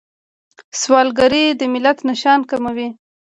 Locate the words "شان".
2.21-2.39